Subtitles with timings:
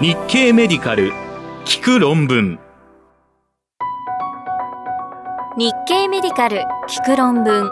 [0.00, 1.10] 日経メディカル
[1.64, 2.60] 聞く論文。
[5.56, 7.68] 日経メディカル聞く論文。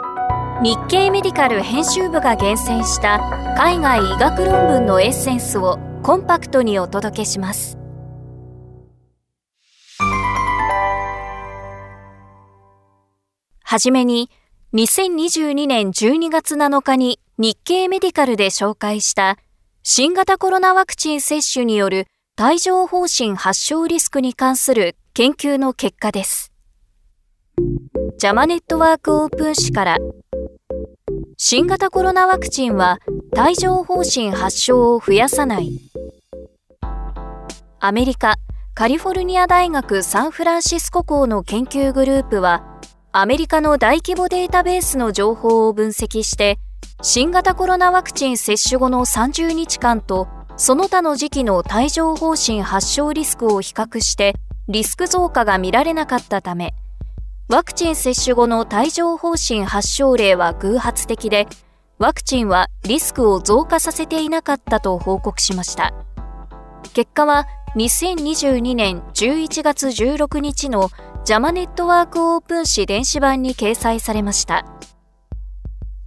[0.60, 3.20] 日経メディカル編集部が厳選した
[3.56, 7.78] 海外医学論文のエッセンスをコンパクトにお届けします。
[13.62, 14.30] はじめに
[14.74, 19.38] 2022年12月7日に日経メディカルで紹介した
[19.84, 22.08] 新型コロナワクチン接種による
[22.38, 26.52] 帯状疱疹発症リスクに関する研究の結果です。
[28.18, 29.96] ジャマネットワークオープン誌から
[31.38, 32.98] 新型コロナワクチンは
[33.32, 35.80] 帯状疱疹発症を増やさない
[37.80, 38.34] アメリカ
[38.74, 42.80] カリフォルニア大学サンフランシスコ校の研究グループは
[43.12, 46.58] アメリカの大規模データベースの情報を分析して
[47.00, 54.34] 新型コロナワクチン接種後の30日間とその他の時期の帯状疱疹発症リスクを比較して
[54.68, 56.74] リスク増加が見られなかったため
[57.48, 61.46] ワクチン接種後の帯状疱疹発症例は偶発的で
[61.98, 65.94] ワクチンはリスクを増加させていなかったと報告しました。
[66.92, 67.46] 結果は
[67.76, 70.90] 2022年11月16日の
[71.24, 74.66] ジャマネットワークオープン誌電子版に掲載されました。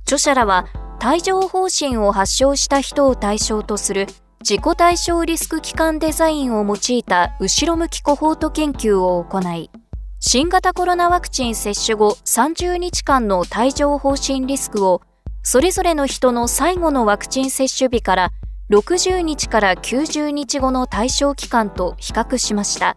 [0.04, 0.68] 著者らは
[1.04, 4.08] 帯状疱疹を発症した人を対象とする
[4.42, 9.70] 自己対象リスク機関デザインを用いた後ろ向きコホート研究を行い、
[10.22, 15.02] 新型コロナワクチン接種後30日間の帯状疱疹リスクを
[15.44, 18.32] それぞれの人の最後のワクチン接種日から
[18.72, 22.96] 60日から90日後の対象期間と比較しました。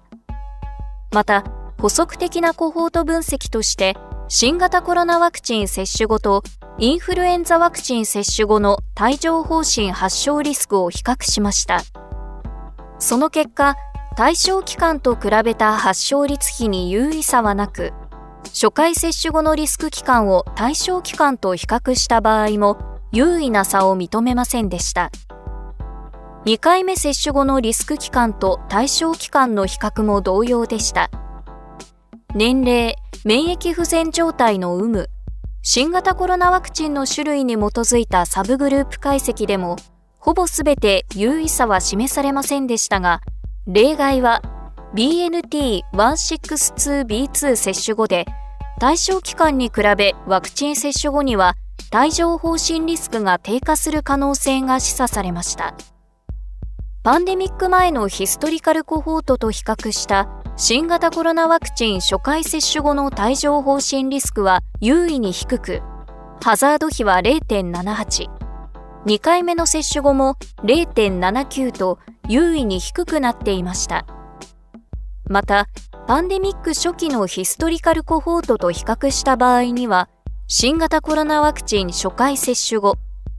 [1.13, 1.45] また、
[1.81, 3.97] 補足的なコホート分析として
[4.35, 6.43] 新型コロナワクチン接種後と
[6.79, 11.83] インフルエンザワクチン接種後の帯状疱疹発症リスクを比較しました。
[12.99, 13.77] その結果、
[14.17, 17.93] 対象期間と比べた発症率比に有意差はなく、
[18.45, 22.79] 初回接種後のリスク期間を対象期間と比較した場合も
[23.13, 25.11] 優位な差を認めませんでした。
[26.47, 31.11] 2回目接種後のリスク期間と対象期間の比較も同様でした。
[32.35, 35.09] 年齢、免疫不全状態の有無、
[35.63, 39.77] 新型コロナワクチンの種類に基づいたサブグループ解析でも、
[40.19, 43.21] ほぼすべて優位差は示されませんでしたが、
[43.69, 44.43] 例外は
[44.97, 48.27] BNT162B2 接種後で、
[48.81, 51.55] 対象期間に比べワクチン接種後には
[51.95, 55.77] 帯状疱疹リスクが低下する可能性が示唆されました。
[57.05, 65.81] パンデミック前のヒストリカルコホートと比較した新型コロナワクチン初回接種後の帯状疱疹リスクは優位に低く、
[66.43, 68.29] ハザード比は0.78、
[69.07, 71.99] 2回目の接種後も0.79と
[72.29, 74.07] 優位に低くなっていました。
[75.29, 75.69] また、
[76.07, 80.11] パンデミック初期のヒストリカルコホートと比較した場合には、
[80.49, 82.99] 新型コロナワクチン初回接種後、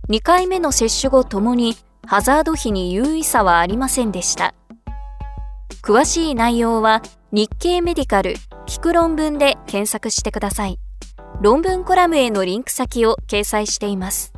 [0.10, 1.76] 2回目の接種後ともに
[2.08, 4.56] ハザード比に優位差はありませんでした。
[5.84, 7.02] 詳しい内容は
[7.34, 8.36] 日経メディカル
[8.68, 10.80] 聞く論文で検索してください。
[11.42, 14.32] 論文コラムへのリンク先を掲載しています。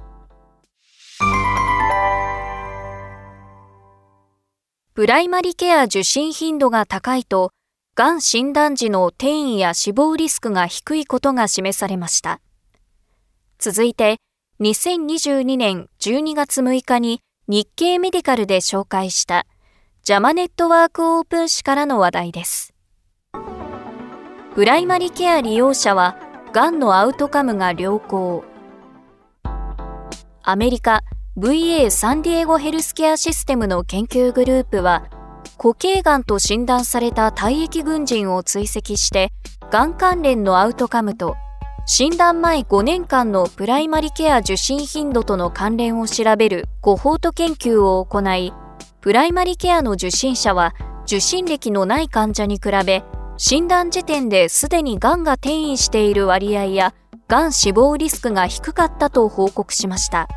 [4.96, 7.52] プライマリケア受診頻度が高いと、
[7.94, 12.42] がん診断時の転移や死亡リスクが低いことが示されました。
[13.60, 14.18] 続いて、
[14.62, 19.46] 2022年12月6日に日経メディカルで紹介した
[20.06, 22.76] ジャマネットワークオープン誌からの話題です。
[24.54, 26.16] プライマリケア利用者は、
[26.54, 28.44] がんのアウトカムが良好。
[30.44, 31.02] アメリカ
[31.40, 35.10] VA サンディエゴヘルスケアシステムの研究グループは、
[35.58, 39.32] 固形がんと診断された体液群人を追跡して、
[39.72, 41.36] がん関連のアウトカムと、
[41.88, 48.54] 診断前5年間のプライマリケア受診頻度との関連を調べるコホート研究を行い、
[49.06, 50.74] プライマリケアの受診者は
[51.04, 53.04] 受診歴のない患者に比べ
[53.38, 56.96] 診断時点ですでにがんが転移している割合や
[57.28, 60.28] がん死亡リスクが低かったと報告しました。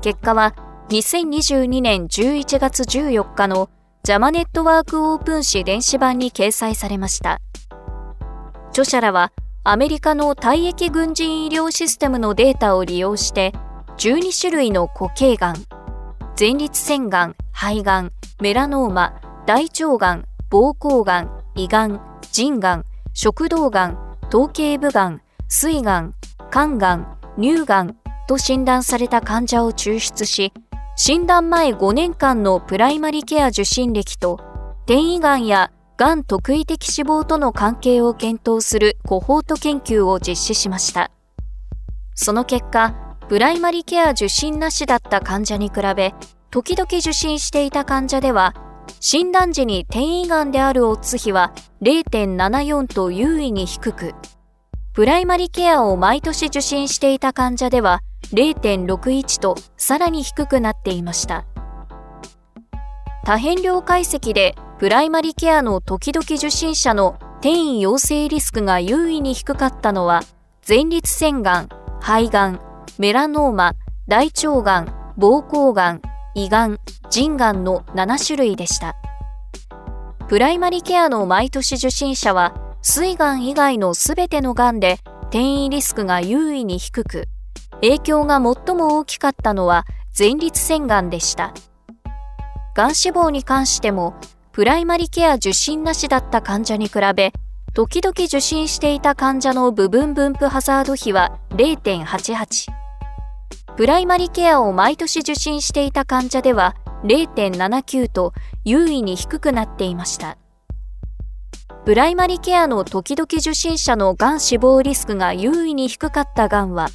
[0.00, 0.54] 結果は
[0.90, 3.68] 2022年11月14日の
[4.04, 7.40] ジャマネットワークオープン誌電子版に掲載されました。
[8.68, 9.32] 著者らは
[9.64, 13.52] アメリカの体液軍人医療システムのデータを利用して
[13.98, 15.56] 12種類の固形がん
[16.38, 22.00] 前立腺がん肺がん、メラノーマ、大腸がん、膀胱がん、胃がん、
[22.32, 23.98] 腎がん、食道がん、
[24.30, 26.14] 頭頸部がん、膵がん、
[26.50, 27.96] 肝がん、乳がん
[28.26, 30.52] と診断された患者を抽出し、
[30.96, 34.38] 診断前5年間のプライマリケア受診歴と、
[34.84, 41.10] 転移がんやがん特異的死亡との関係を検討するコホート研究を実施しました。
[42.14, 42.94] その結果、
[43.28, 46.14] プライマリケア受診なしだった患者に比べ、
[46.52, 48.54] 時々受診していた患者では、
[49.00, 54.14] 診断時に転移がんであるオッズ比は0.74と優位に低く、
[54.92, 58.02] プライマリケアを毎年受診していた患者では
[58.34, 61.46] 0.61とさらに低くなっていました。
[63.24, 70.20] 多変量解析でプライマリケアの時々受診者の転移陽性リスクが優位に低かったのは
[70.68, 71.68] 前立腺がん、
[72.02, 72.60] 肺がん、
[72.98, 73.72] メラノーマ、
[74.06, 74.84] 大腸がん、
[75.16, 76.02] 膀胱がん、
[76.34, 76.78] 胃がん、
[77.10, 78.96] 腎がんの7種類でした。
[80.28, 87.24] プライマリケアの毎年受診者は、膵がん以外のすべてのがんで転移リスクが優位に低く、
[87.82, 89.84] 影響が最も大きかったのは
[90.18, 91.52] 前立腺がんでした。
[92.74, 94.14] がん死亡に関しても、
[94.52, 97.32] プライマリケア受診なしだった患者に比べ、
[97.74, 102.81] 時々受診していた患者の部分分布ハザード比は0.88。
[103.76, 108.34] プライマリケアを毎年受診していた患者では0.79と
[108.64, 110.36] 優位に低くなっていました。
[111.84, 116.88] プライマリケアの時々受診者のがん死亡リスクが優位に低かったがんは、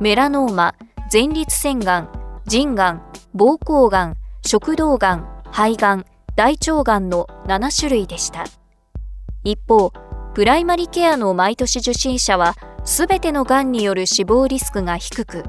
[0.00, 0.74] メラノーマ、
[1.12, 3.02] 前立腺がん、腎がん、
[3.36, 8.46] 膀胱がん、食道がん、肺がん、大腸がんの7種類でした。
[9.44, 9.92] 一方、
[10.34, 15.44] プライマリケアの毎年受診者は、すべてのがんによる死亡リスクが低く、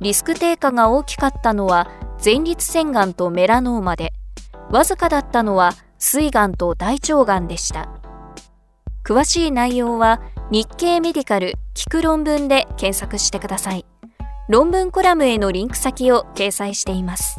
[0.00, 1.90] リスク低下が大きかったのは
[2.24, 4.12] 前立腺がんとメラノーマで、
[4.70, 7.90] わずかだったのは膵がんと大腸がんでした。
[9.04, 13.84] 詳しい内容は日経メディカル聞く論文で検索してください。
[14.48, 17.38] 論文コラムへのリンク先を掲載しています。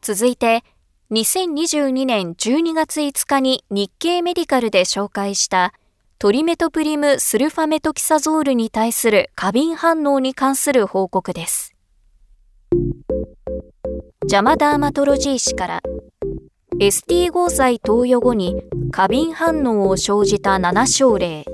[0.00, 0.64] 続いて、
[1.10, 5.74] 2022年12月5日に日経メディカルで紹介した
[6.22, 11.74] トリメトプリムスルファメトキサゾールに対する過敏反応に関する報告です。
[14.26, 15.80] ジャマダーマトロジー氏から
[16.78, 21.46] ST 合剤投与後に過敏反応を生じた7症例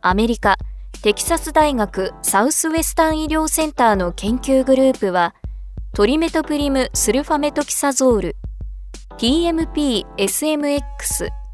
[0.00, 0.56] アメリカ
[1.02, 5.34] テキサス大学サウスウェスタン医療センターの研究グループは
[5.92, 8.36] トリメトプリムスルファメトキサゾール
[9.18, 10.84] TMP-SMX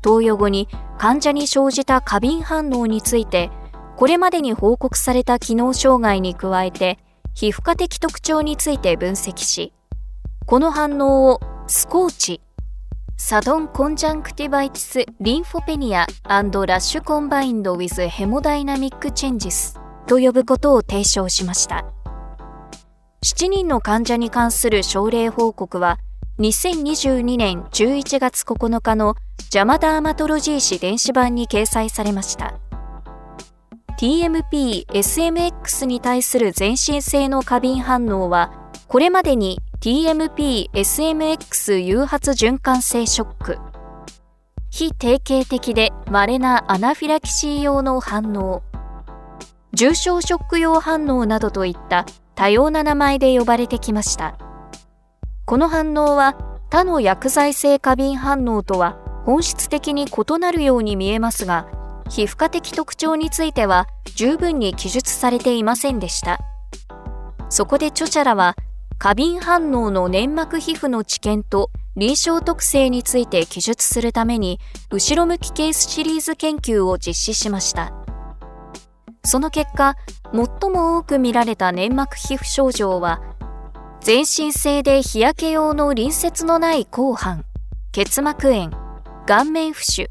[0.03, 0.69] 投与後に
[0.99, 3.51] 患者に生じた過敏反応について、
[3.97, 6.99] これまでに報告された機能障害に加えて、
[7.35, 9.73] 皮膚科的特徴について分析し、
[10.47, 21.85] この反応を SCoRCH、sudden conjunctivitis lymphopenia rash combined with hemodynamic changesと呼ぶことを提唱しました。
[23.23, 25.99] 7人の患者に関する症例報告は
[26.41, 29.15] 2022年11月9日の
[29.51, 32.59] ジャマダーマトロジー誌電子版に掲載されました。
[34.01, 43.59] TMP-SMX に対する全身性の過敏反応は、これまでに TMP-SMX 誘発循環性ショック、
[44.71, 48.63] 非定型的で稀なアナフィラキシー用の反応、
[49.75, 54.50] 重症ショック用反応などといった多様な名前で呼ばれてきました。
[55.51, 56.37] この反応は
[56.71, 61.67] 他の薬剤性過敏反応とは本質的に異なるように見えますが、
[62.09, 66.39] 皮膚科的特徴については十分に記述されていませんでした。
[67.49, 68.55] そこで著者らは、
[68.97, 74.61] 過敏反応の粘膜皮膚の知見と臨床特性について記述するために、
[74.93, 77.93] 後ろ向きケースシリーズ研究を実施しました。
[79.25, 79.97] その結果、
[80.33, 83.21] 最も多く見られた粘膜皮膚症状は、
[84.03, 87.45] 全身性で日焼け用の隣接のない後半、
[87.93, 88.71] 結膜炎、
[89.27, 90.09] 顔面浮腫、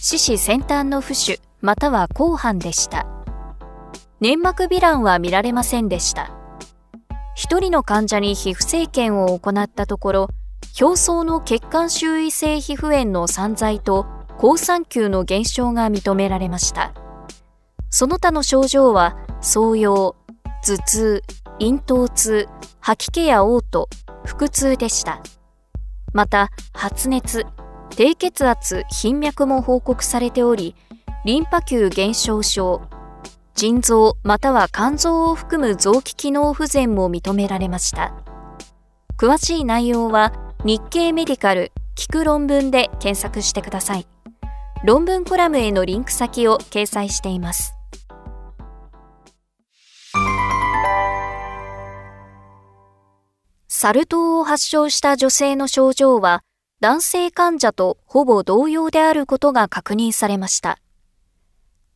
[0.00, 3.06] 四肢先端の浮腫、または後半でした。
[4.20, 6.32] 粘膜ヴィランは見られませんでした。
[7.36, 10.28] 一人の患者に皮膚生検を行ったところ、
[10.80, 14.04] 表層の血管周囲性皮膚炎の散在と
[14.36, 16.92] 好酸球の減少が認められました。
[17.88, 20.16] その他の症状は、創用、
[20.64, 21.22] 頭痛、
[21.60, 22.48] 咽頭痛、
[22.84, 23.88] 吐き気や嘔吐、
[24.26, 25.22] 腹痛でした。
[26.12, 27.46] また、発熱、
[27.90, 30.74] 低血圧、頻脈も報告されており、
[31.24, 32.82] リンパ球減少症、
[33.54, 38.12] 腎臓または肝臓を含む臓器機能不全も認められました。
[39.16, 40.32] 詳しい内容は
[40.64, 44.08] 日経メディカル聞く論文で検索してください。
[44.84, 47.74] 論文コラムへのリンク先を掲載しています。
[53.82, 56.44] サル痘を発症した女性の症状は
[56.78, 60.78] 男性患者とほぼ同様であることが確認されました。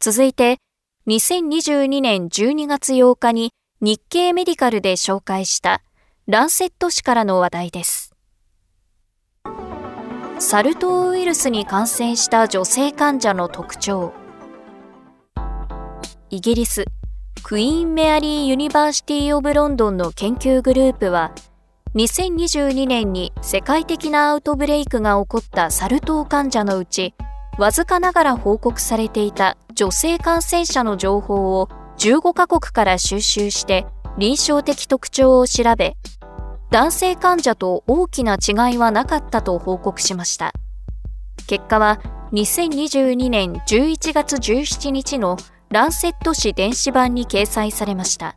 [0.00, 0.59] 続いて、
[1.07, 5.81] 2022年12月8日に日経メディカルで紹介した
[6.26, 8.12] ランセット誌からの話題です。
[10.40, 14.12] サル痘ウイルスに感染した女性患者の特徴。
[16.31, 16.85] イギリス、
[17.45, 21.31] クイーン・メアリー・ユニバーシティ・オブ・ロンドンの研究グループは、
[21.97, 27.15] 2022年に世界的なアウトブレイクが起こったサル痘患者のうち、
[27.57, 33.87] わずかながら報告されていた女性感染者の情報を15カ国から収集して
[34.19, 35.97] 臨床的特徴を調べ、
[36.71, 40.53] 男性患者と大きな違いはなかったと報告しました。
[41.47, 41.99] 結果は
[42.35, 45.38] 2022年11月17日の
[45.71, 48.37] ランセット誌電子版に掲載されました。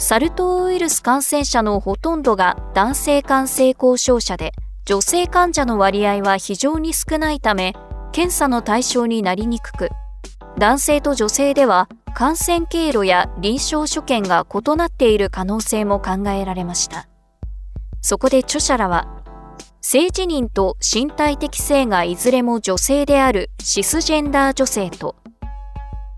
[0.00, 4.52] サル痘ウイルス感染者のほとんどが男性感染交渉者で、
[4.84, 7.74] 女性患者の割合は非常に少ないため、
[8.12, 9.90] 検査の対象になりにくく、
[10.56, 17.08] 男性と女性では感染経路や臨床所見が異なっている可能性も考えられました。
[18.00, 19.08] そこで著者らは、
[19.80, 25.16] 性自認と身体的性がいずれも女性であるシスジェンダー女性と、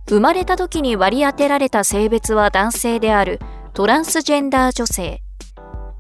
[0.07, 3.41] 生まれた時に割り当てられた性別は男性である
[3.73, 5.23] トランスジェンダー女性、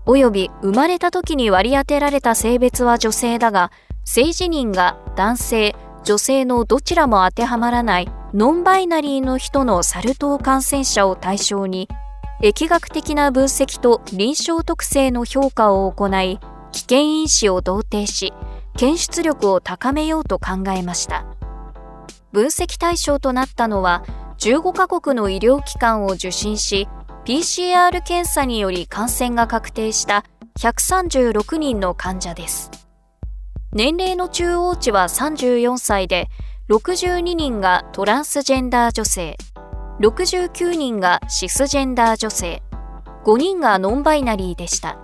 [0.04, 3.70] および生まれた時に割り当てられた性別は女性だが、
[4.04, 11.88] 性自認が男性、女性のどちらも当てはまらないノンバイナリーの人のサル痘感染者を対象に、
[12.42, 16.40] 疫学的な分析と臨床特性の評価を行い、
[16.72, 18.32] 危険因子を同定し、
[18.76, 21.24] 検出力を高めようと考えました。
[22.32, 24.02] 分析対象となったのは、
[24.38, 26.88] 15カ国の医療機関を受診し、
[27.24, 30.24] PCR 検査により感染が確定した
[30.58, 32.70] 136人の患者です。
[33.72, 36.28] 年齢の中央値は34歳で、
[36.70, 39.36] 62人がトランスジェンダー女性、
[40.00, 42.62] 69人がシスジェンダー女性、
[43.24, 44.98] 5人がノンバイナリーでした。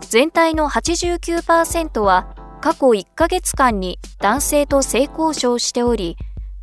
[0.00, 2.28] 全体の89%は
[2.60, 6.16] 過去1ヶ月間に男性と性交渉しており、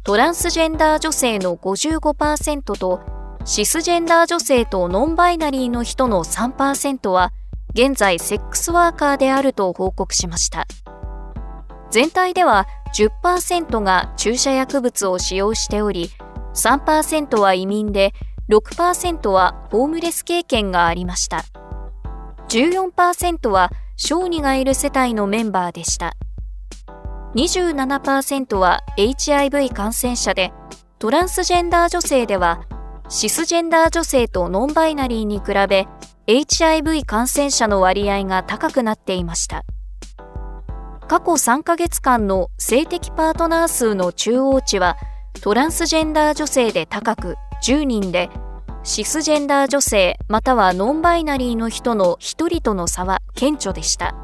[0.04, 3.12] トランスジェンダー女性の55%と
[3.46, 7.34] シスジェンダー女性とノンバイナリーの人の3%は
[7.74, 10.66] 現在セックスワーカーであると報告しました。
[11.92, 16.10] 全体では10%が注射薬物を使用しており、
[16.54, 18.14] 3%は移民で、
[18.50, 21.44] 6%はホームレス経験がありました。
[22.50, 26.16] 14%は小児がいる世帯のメンバーでした。
[27.36, 30.54] 27%は HIV 感染者で、
[31.00, 32.62] トランスジェンダー女性では
[33.15, 35.88] シスジェンダー女性とノンバイナリーに比べ
[36.25, 39.65] HIV 感染者の割合が高くなっていました。
[41.08, 44.98] 過去3ヶ月間の性的パートナー数の中央値は
[45.41, 48.32] トランスジェンダー女性で高く10人で
[48.82, 54.15] シスジェンダー女性またはノンバイナリーの人の1人との差は顕著でした。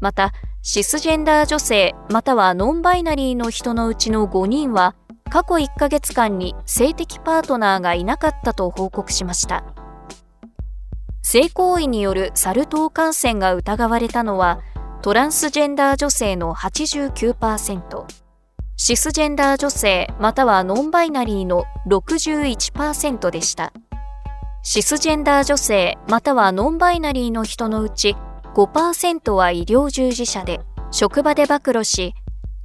[0.00, 4.96] また、シスジェンダー女性またはノンバイナリーの人のうちの5人は
[5.36, 9.64] 過去1ヶ月間に性的パートナーがいなかったと報告しました。
[11.20, 14.60] 性行為によるサル痘感染が疑われたのは、
[15.02, 18.06] トランスジェンダー女性の89%、
[18.78, 23.74] シスジェンダー女性またはノンバイナリーの61%でした。
[24.62, 28.16] シスジェンダー女性またはノンバイナリーの人のうち
[28.54, 30.60] 5%は医療従事者で、
[30.92, 32.14] 職場で暴露し、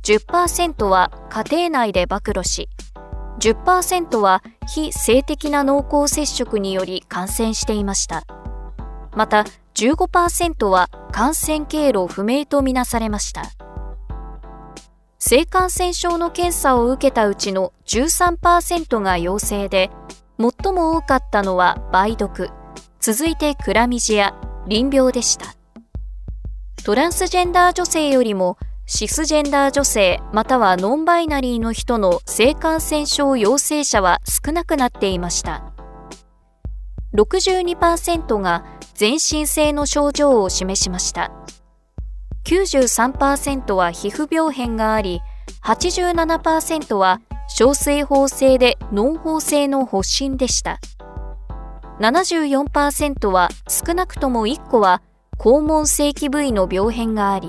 [0.03, 2.69] 10%は家庭内で暴露し、
[3.39, 8.25] 10%は非性的な濃厚接触により感染していました。
[9.15, 13.43] また15%は感染経路不明とみなされました。
[15.19, 19.91] 性感染症の検査を受けたうちの13%が陽性で、
[20.39, 22.49] 最も多かったのは梅毒、
[22.99, 24.33] 続いてクラミジア、
[24.67, 25.55] 淋病でした。
[26.83, 28.57] トランスジェンダー女性よりも
[28.93, 35.71] シスジェンダー女性またはノンバイナリーの人の性感染症陽性者は少なくなっていました。
[37.15, 41.31] 62%が全身性の症状を示しました。
[42.43, 45.21] 93%は皮膚病変があり、
[45.63, 50.81] 87%は小水疱性で脳疱性の発疹でした。
[52.01, 55.01] 74%は少なくとも1個は
[55.39, 57.47] 肛門性器部位の病変があり、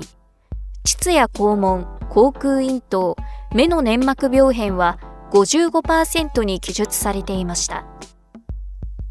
[0.85, 3.15] 膣や肛門、口腔咽頭、
[3.53, 4.99] 目の粘膜病変は
[5.31, 7.85] 55%に記述されていました。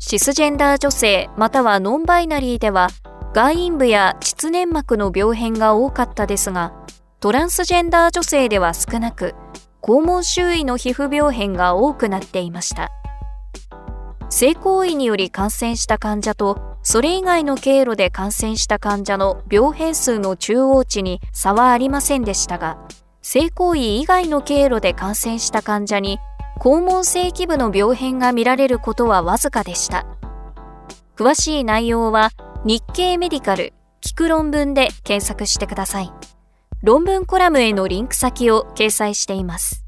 [0.04, 2.88] シスジェンダー女性またはノンバイナリーでは
[3.34, 6.74] 外陰部や膣粘膜の病変が多かったですが
[7.20, 9.36] トランスジェンダー女性では少なく
[9.80, 12.90] 肛門周囲の皮膚病変が多くなっていました
[14.28, 22.78] 性行為により感染した患者とそれ以外の経路で感染した患者の病変数の中央値に差はありませんでしたが
[23.22, 26.18] 性行為以外の経路で感染した患者に
[26.58, 30.06] 肛門性器部の病変が見られることはわずかでした。
[31.16, 32.30] 詳しい内容は
[32.64, 36.12] 日経メディカル聞く論文で検索してください。
[36.82, 39.81] 論文コラムへのリンク先を掲載しています。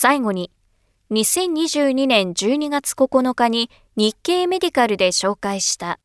[0.00, 0.52] 最後に、
[1.10, 5.98] 2022年12月9日に日経メディカルで紹介した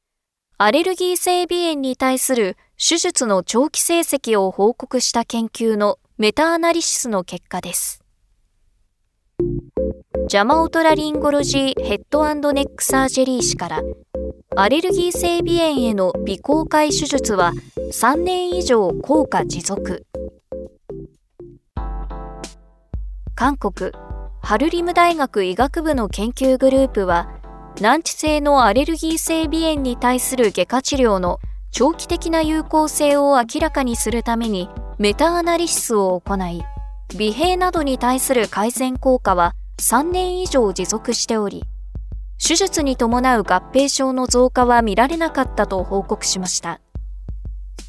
[0.57, 8.03] アレルギー性鼻炎に対する手術の長期成績を報告した研究のメタアナリシスの結果です。
[10.27, 13.83] ジャマオトラリンゴロジーヘッドネックサージェリー氏から
[14.55, 17.53] アレルギー性鼻炎への鼻口開手術は
[17.91, 20.07] 3年以上効果持続
[23.35, 23.91] 韓国
[24.43, 27.41] ハルリム大学医学部の研究グループは
[27.81, 31.39] 難治性のアレルギー性鼻炎に対する外科治療の
[31.71, 36.63] 長期的な有効性を明らかにするためにメタアナリシスを行い
[37.11, 41.63] 鼻閉などに対する改善効果は3年以上持続しており
[42.37, 46.81] 手術に伴う合併症の増加は見られなかったと報告しました。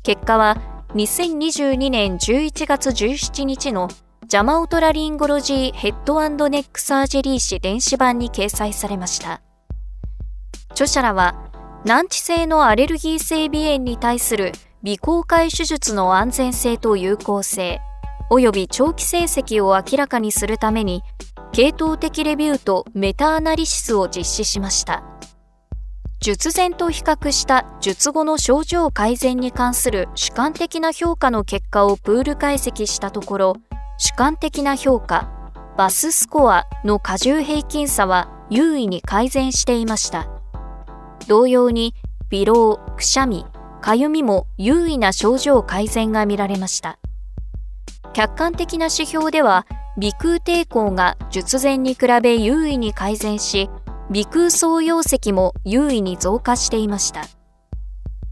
[0.04, 0.56] 結果は
[0.94, 3.88] 2022年11月17日の
[4.26, 9.42] ジャマオトラリンゴロジーヘッドネックサージェリー誌電子版に掲載されました。
[10.70, 11.34] 著者らは、
[11.84, 14.52] 難治性のアレルギー性鼻炎に対する
[14.82, 17.82] 鼻口開手術の安全性と有効性、
[18.30, 21.02] 及び長期成績を明らかにするために、
[21.52, 25.04] 系統的レビューとメタアナリシスを実施しました。
[26.20, 33.56] 術前と比較した術後の症状改善に関する主観的な評価の結果をプール解析したところ、
[33.96, 35.30] 主観的な評価、
[35.76, 40.28] バススコアの過重平均差は優位に改善していました。
[41.28, 41.94] 同様に、
[42.30, 43.46] 微老、くしゃみ、
[43.80, 46.98] かゆみも優位な症状改善が見られました。
[48.12, 53.70] 客観的な指標では、鼻腔抵抗が術前に比べ優位に改善し、
[54.12, 57.22] 鼻腔総容積も優位に増加していました。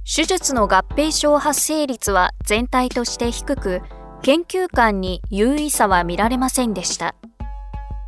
[0.05, 3.81] 手術の合併症発生率は全体として低く、
[4.23, 7.17] 研究官に優位さは見られませんでした。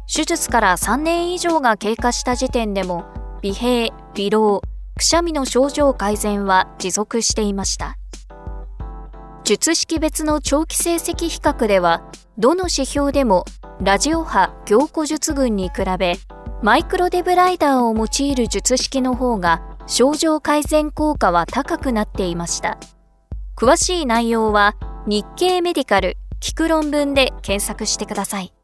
[0.07, 3.05] 手術から3年以上が経過した時点でも、
[3.42, 4.62] 鼻閉、微老、
[4.96, 7.98] くしゃみの症状改善は持続していました。
[9.42, 12.05] 術式別の長期成績比較では、
[12.38, 13.44] どの指標でも
[13.81, 16.14] ラジオ波強固術群に比べ、
[16.62, 22.79] マイクロデブライダーを用いる術式の方が症状改善効果は高くなっていました。
[23.57, 28.55] 詳しい内容は日経メディカル聞く論文で検索してください。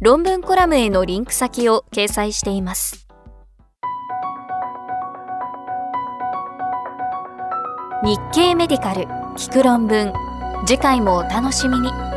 [0.00, 3.08] 論文コラムへのリンク先を掲載しています。
[8.04, 10.12] 日経メディカル聞く論文
[10.66, 12.11] 次回もお楽しみに。